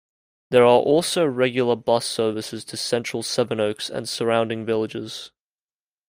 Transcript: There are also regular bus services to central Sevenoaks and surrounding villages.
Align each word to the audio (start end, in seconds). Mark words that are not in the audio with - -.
There 0.49 0.63
are 0.63 0.79
also 0.79 1.27
regular 1.27 1.75
bus 1.75 2.07
services 2.07 2.65
to 2.65 2.75
central 2.75 3.21
Sevenoaks 3.21 3.87
and 3.87 4.09
surrounding 4.09 4.65
villages. 4.65 5.29